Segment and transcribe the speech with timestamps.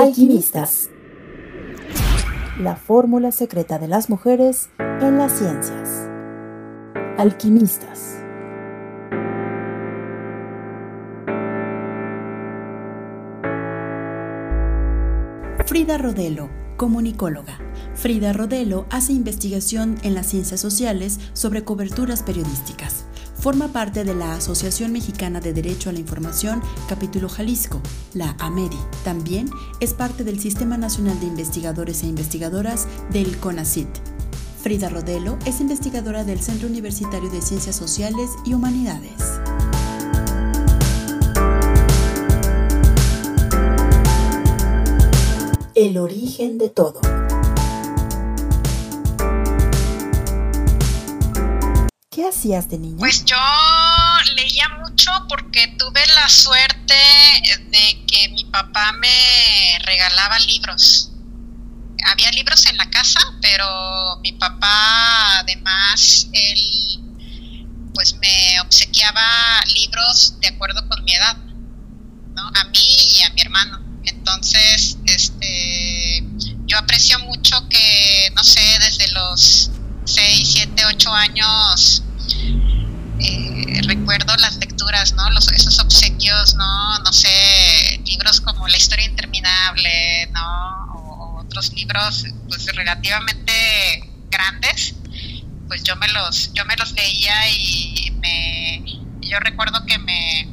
[0.00, 0.88] Alquimistas.
[2.58, 6.08] La fórmula secreta de las mujeres en las ciencias.
[7.18, 8.16] Alquimistas.
[15.66, 16.48] Frida Rodelo,
[16.78, 17.58] comunicóloga.
[17.94, 23.01] Frida Rodelo hace investigación en las ciencias sociales sobre coberturas periodísticas.
[23.42, 27.80] Forma parte de la Asociación Mexicana de Derecho a la Información, capítulo Jalisco,
[28.14, 28.78] la AMEDI.
[29.02, 29.50] También
[29.80, 33.88] es parte del Sistema Nacional de Investigadores e Investigadoras del CONACIT.
[34.62, 39.40] Frida Rodelo es investigadora del Centro Universitario de Ciencias Sociales y Humanidades.
[45.74, 47.00] El origen de todo.
[52.22, 52.98] ¿Qué hacías de niña?
[53.00, 53.36] Pues yo
[54.36, 56.94] leía mucho porque tuve la suerte
[57.72, 61.10] de que mi papá me regalaba libros.
[62.04, 67.00] Había libros en la casa, pero mi papá además, él
[67.92, 71.36] pues me obsequiaba libros de acuerdo con mi edad,
[72.36, 72.46] ¿no?
[72.54, 73.80] A mí y a mi hermano.
[74.04, 76.22] Entonces, este,
[76.66, 79.72] yo aprecio mucho que, no sé, desde los
[80.04, 82.04] 6, 7, 8 años
[83.18, 85.28] eh, recuerdo las lecturas, ¿no?
[85.54, 86.98] Esos obsequios, ¿no?
[87.00, 90.94] No sé, libros como La historia interminable, ¿no?
[90.94, 93.52] O, otros libros, pues relativamente
[94.30, 94.94] grandes,
[95.68, 98.84] pues yo me los, yo me los leía y me,
[99.20, 100.48] yo recuerdo que me,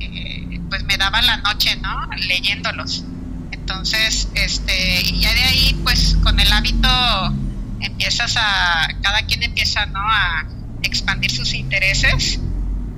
[0.00, 2.06] eh, pues me daba la noche, ¿no?
[2.28, 3.04] Leyéndolos.
[3.52, 6.88] Entonces, este, y ya de ahí, pues con el hábito
[7.84, 10.00] empiezas a, cada quien empieza, ¿no?
[10.00, 10.46] A
[10.82, 12.40] expandir sus intereses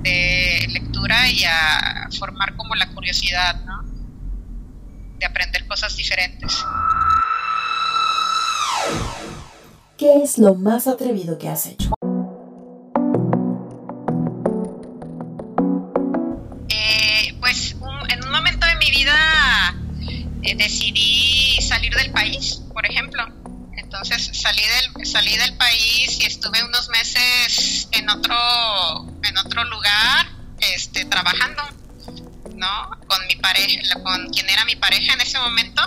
[0.01, 3.83] de lectura y a formar como la curiosidad, ¿no?
[5.19, 6.65] De aprender cosas diferentes.
[9.97, 11.91] ¿Qué es lo más atrevido que has hecho?
[16.69, 17.75] Eh, pues
[18.09, 19.75] en un momento de mi vida
[20.43, 23.36] eh, decidí salir del país, por ejemplo.
[23.99, 28.37] Entonces salí del, salí del país y estuve unos meses en otro,
[29.23, 31.63] en otro lugar, este, trabajando,
[32.55, 32.89] ¿no?
[33.07, 35.81] Con mi pareja, con quien era mi pareja en ese momento.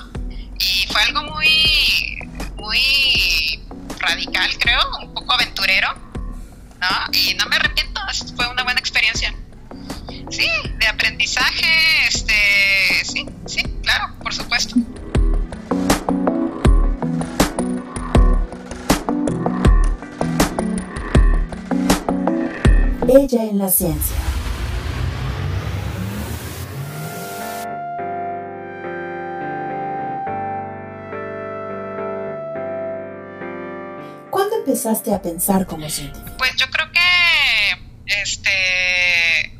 [0.58, 2.18] Y fue algo muy,
[2.56, 3.60] muy
[4.00, 5.94] radical, creo, un poco aventurero,
[6.80, 7.12] ¿no?
[7.12, 8.00] Y no me arrepiento,
[8.34, 9.32] fue una buena experiencia.
[10.32, 14.74] Sí, de aprendizaje, este, sí, sí, claro, por supuesto.
[23.12, 24.14] Ella en la ciencia.
[34.30, 36.36] ¿Cuándo empezaste a pensar como científica?
[36.38, 37.00] Pues yo creo que
[38.06, 39.58] este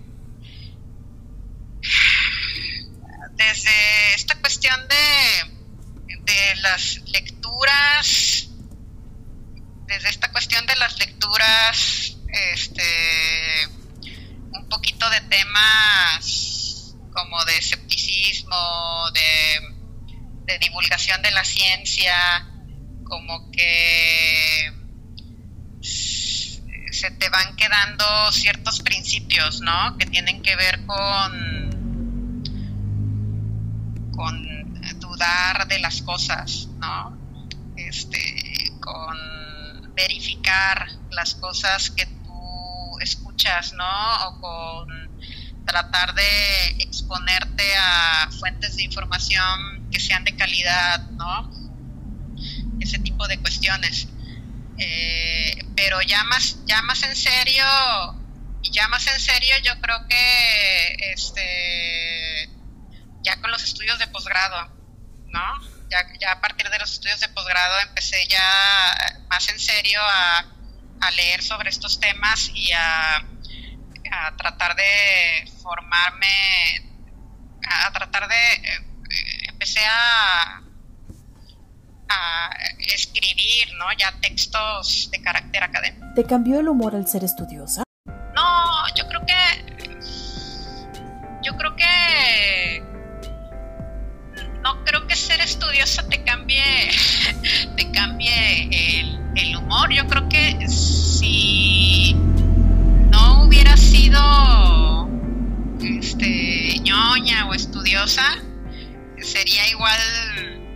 [3.33, 8.49] desde esta cuestión de, de las lecturas,
[9.89, 13.67] desde esta cuestión de las lecturas, este,
[14.53, 18.57] un poquito de temas como de escepticismo,
[19.13, 22.47] de, de divulgación de la ciencia,
[23.05, 24.73] como que
[25.81, 29.97] se te van quedando ciertos principios, ¿no?
[29.99, 31.61] Que tienen que ver con
[34.15, 37.17] con dudar de las cosas, ¿no?
[37.77, 42.07] Este, con verificar las cosas que
[43.05, 44.29] escuchas, ¿no?
[44.29, 45.11] O con
[45.67, 51.51] tratar de exponerte a fuentes de información que sean de calidad, ¿no?
[52.81, 54.09] Ese tipo de cuestiones.
[54.79, 57.65] Eh, pero ya más, ya más en serio,
[58.63, 62.49] ya más en serio, yo creo que este
[63.23, 64.73] ya con los estudios de posgrado,
[65.29, 65.61] ¿no?
[65.91, 70.45] Ya, ya a partir de los estudios de posgrado empecé ya más en serio a,
[71.01, 76.27] a leer sobre estos temas y a, a tratar de formarme,
[77.67, 80.63] a tratar de, eh, empecé a,
[82.09, 83.87] a escribir, ¿no?
[83.99, 86.07] Ya textos de carácter académico.
[86.15, 87.83] ¿Te cambió el humor al ser estudiosa?
[88.35, 89.99] No, yo creo que,
[91.43, 92.83] yo creo que
[94.63, 96.91] no creo que ser estudiosa te cambie,
[97.77, 98.69] te cambie
[99.01, 99.93] el, el humor.
[99.93, 102.15] Yo creo que si
[103.11, 105.09] no hubiera sido
[105.83, 108.25] este, ñoña o estudiosa,
[109.19, 110.01] se sería igual,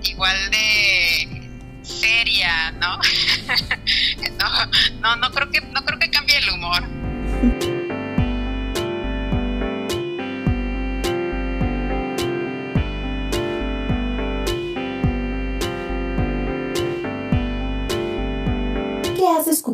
[0.04, 1.44] igual de
[1.82, 2.98] seria, ¿no?
[4.38, 7.73] no, no, no creo que, no creo que cambie el humor.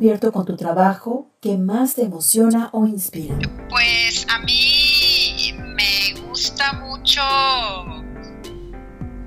[0.01, 3.37] Descubierto con tu trabajo que más te emociona o inspira?
[3.69, 7.21] Pues a mí me gusta mucho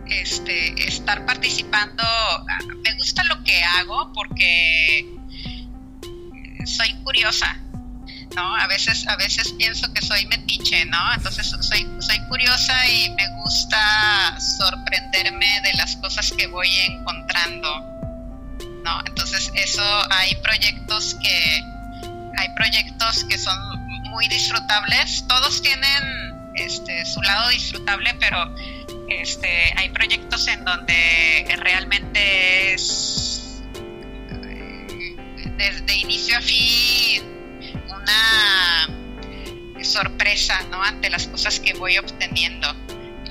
[0.07, 2.03] este, estar participando.
[2.83, 5.15] Me gusta lo que hago porque
[6.65, 7.55] soy curiosa,
[8.35, 8.55] ¿no?
[8.55, 11.13] A veces, a veces pienso que soy metiche, ¿no?
[11.13, 17.92] Entonces soy, soy curiosa y me gusta sorprenderme de las cosas que voy encontrando,
[18.83, 18.99] ¿no?
[19.05, 21.63] Entonces eso, hay proyectos que,
[22.37, 23.57] hay proyectos que son
[24.09, 28.53] muy disfrutables, todos tienen este, su lado disfrutable, pero
[29.09, 33.61] este, hay proyectos en donde realmente es
[35.57, 37.23] desde inicio a fin
[37.87, 38.87] una
[39.83, 40.81] sorpresa ¿no?
[40.81, 42.73] ante las cosas que voy obteniendo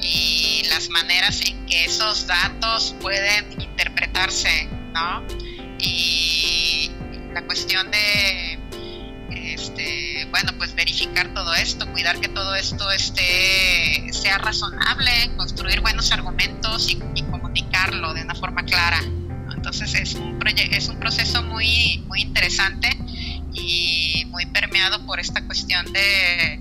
[0.01, 5.25] y las maneras en que esos datos pueden interpretarse, ¿no?
[5.83, 6.91] Y
[7.35, 8.59] la cuestión de
[9.55, 16.13] este, bueno, pues verificar todo esto, cuidar que todo esto esté, sea razonable, construir buenos
[16.13, 19.01] argumentos y, comunicarlo de una forma clara.
[19.55, 22.89] Entonces es un, es un proceso muy, muy interesante
[23.53, 26.61] y muy permeado por esta cuestión de,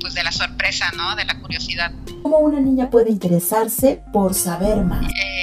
[0.00, 1.16] pues de la sorpresa, ¿no?
[1.16, 1.92] De la curiosidad.
[2.22, 5.04] ¿Cómo una niña puede interesarse por saber más?
[5.04, 5.39] Eh,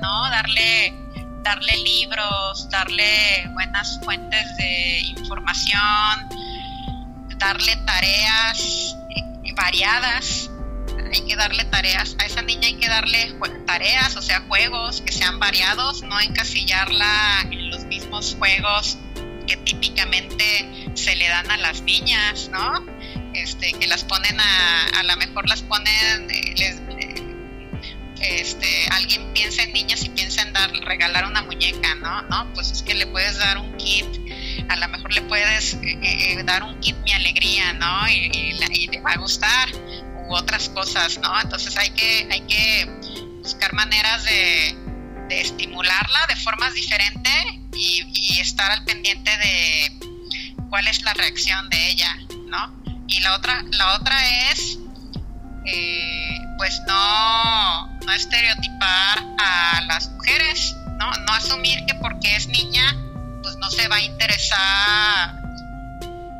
[0.00, 0.30] ¿no?
[0.30, 0.94] Darle
[1.42, 6.28] darle libros, darle buenas fuentes de información,
[7.38, 10.50] darle tareas eh, variadas.
[11.12, 13.34] Hay que darle tareas, a esa niña hay que darle
[13.66, 18.98] tareas, o sea, juegos que sean variados, no encasillarla en los mismos juegos
[19.46, 22.84] que típicamente se le dan a las niñas, ¿no?
[23.32, 26.80] Este, que las ponen a, a lo mejor las ponen, eh, les,
[28.20, 32.22] este, alguien piensa en niños y piensa en dar, regalar una muñeca, ¿no?
[32.22, 34.06] No, pues es que le puedes dar un kit,
[34.68, 38.08] a lo mejor le puedes eh, eh, dar un kit mi alegría, ¿no?
[38.08, 38.28] Y,
[38.88, 39.68] le va a gustar,
[40.26, 41.40] u otras cosas, ¿no?
[41.40, 42.86] Entonces hay que, hay que
[43.42, 44.76] buscar maneras de,
[45.30, 47.44] estimularla de formas diferentes
[47.74, 49.92] y, estar al pendiente de
[50.70, 52.16] cuál es la reacción de ella,
[52.46, 52.82] ¿no?
[53.08, 54.16] Y la otra, la otra
[54.50, 54.78] es
[55.66, 61.10] eh, pues no, no estereotipar a las mujeres, ¿no?
[61.10, 62.94] No asumir que porque es niña,
[63.42, 65.40] pues no se va a interesar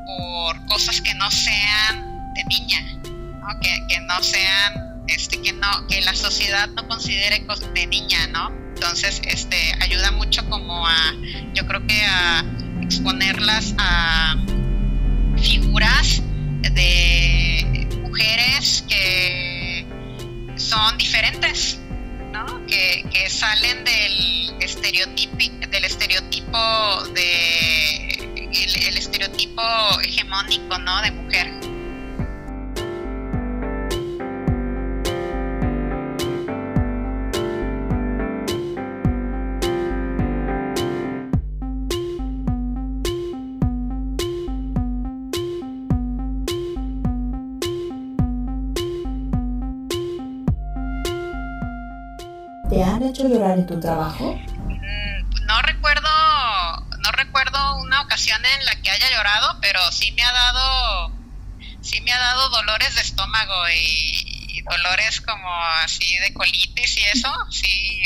[0.04, 3.60] por cosas que no sean de niña, ¿no?
[3.60, 8.50] Que, que no sean, este, que no, que la sociedad no considere de niña, ¿no?
[8.74, 11.14] Entonces, este, ayuda mucho como a,
[11.54, 12.44] yo creo que a
[12.82, 14.36] exponerlas a
[15.40, 16.22] figuras
[16.62, 19.47] de mujeres que
[20.58, 21.78] son diferentes,
[22.32, 22.66] ¿no?
[22.66, 24.49] que, salen del
[25.70, 28.08] del estereotipo de
[28.88, 29.62] el estereotipo
[30.02, 31.02] hegemónico ¿no?
[31.02, 31.67] de mujer.
[52.78, 54.37] ¿Te han hecho llorar en tu trabajo?
[54.37, 56.08] Mm, no recuerdo,
[57.00, 61.12] no recuerdo una ocasión en la que haya llorado, pero sí me ha dado,
[61.80, 67.32] sí me ha dado dolores de estómago y, dolores como así de colitis y eso.
[67.50, 68.00] Sí,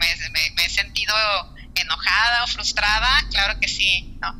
[0.00, 1.14] me, me he sentido
[1.76, 4.34] enojada o frustrada, claro que sí, ¿no?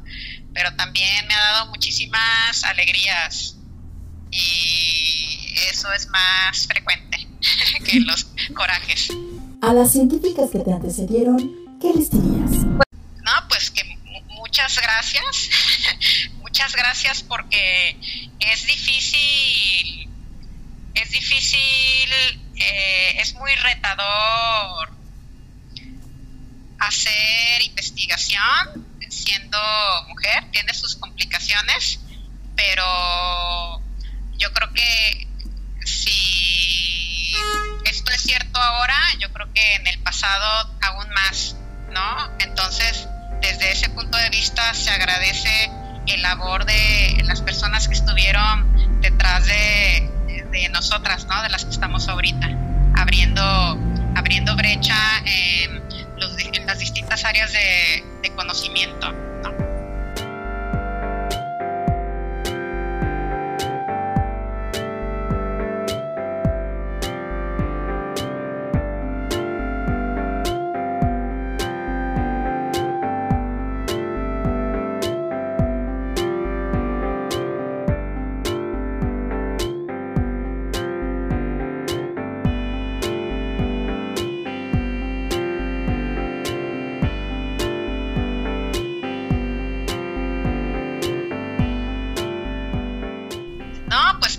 [0.55, 3.55] Pero también me ha dado muchísimas alegrías
[4.33, 7.29] y eso es más frecuente
[7.85, 9.11] que los corajes.
[9.61, 11.39] A las científicas que te antecedieron,
[11.81, 12.65] ¿qué les dirías?
[12.65, 13.83] No, pues que
[14.29, 15.51] muchas gracias,
[16.39, 17.97] muchas gracias porque
[18.39, 20.09] es difícil,
[20.95, 22.11] es difícil,
[22.57, 24.91] eh, es muy retador
[26.79, 29.59] hacer investigación siendo
[30.09, 32.01] mujer, tiene sus complicaciones,
[32.55, 33.83] pero
[34.37, 35.28] yo creo que
[38.19, 41.55] es cierto ahora, yo creo que en el pasado aún más,
[41.93, 42.31] ¿no?
[42.41, 43.07] Entonces,
[43.41, 45.71] desde ese punto de vista se agradece
[46.09, 48.67] el labor de las personas que estuvieron
[50.73, 51.43] nosotras, ¿no?
[51.43, 52.49] De las que estamos ahorita,
[52.97, 53.43] abriendo,
[54.17, 55.87] abriendo brecha en,
[56.67, 59.28] las distintas áreas de, de conocimiento.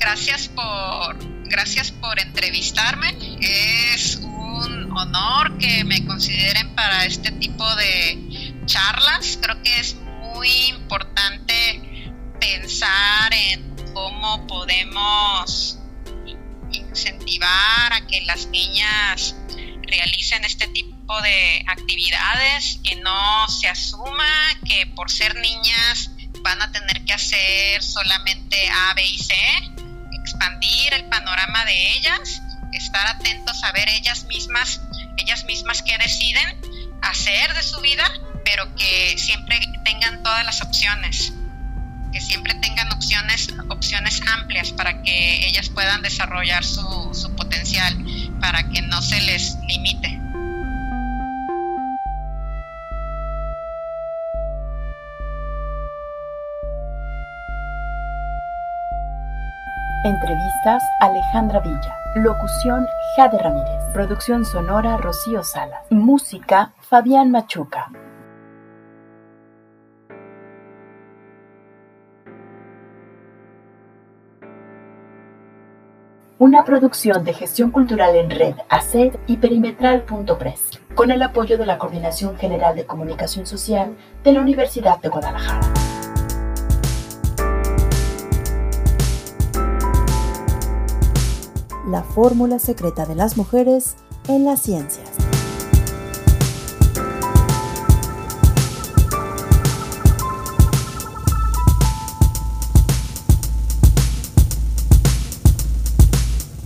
[0.10, 1.18] Gracias por,
[1.50, 3.16] gracias por entrevistarme.
[3.42, 9.38] Es un honor que me consideren para este tipo de charlas.
[9.40, 9.96] Creo que es
[10.34, 15.78] muy importante pensar en cómo podemos
[16.72, 19.36] incentivar a que las niñas
[19.84, 24.26] realicen este tipo de actividades, que no se asuma
[24.66, 26.10] que por ser niñas
[26.42, 29.36] van a tener que hacer solamente A, B y C,
[30.40, 32.42] expandir el panorama de ellas,
[32.72, 34.80] estar atentos a ver ellas mismas,
[35.18, 36.62] ellas mismas qué deciden
[37.02, 38.10] hacer de su vida,
[38.46, 41.34] pero que siempre tengan todas las opciones,
[42.14, 47.98] que siempre tengan opciones, opciones amplias para que ellas puedan desarrollar su, su potencial,
[48.40, 50.09] para que no se les limite.
[60.06, 61.94] Entrevistas Alejandra Villa.
[62.16, 62.88] Locución
[63.18, 63.84] Jade Ramírez.
[63.92, 65.82] Producción sonora Rocío Salas.
[65.90, 67.92] Música Fabián Machuca.
[76.38, 81.78] Una producción de gestión cultural en red, ACED y perimetral.press, con el apoyo de la
[81.78, 85.79] Coordinación General de Comunicación Social de la Universidad de Guadalajara.
[91.90, 93.96] La fórmula secreta de las mujeres
[94.28, 95.10] en las ciencias.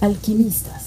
[0.02, 0.83] Alquimistas.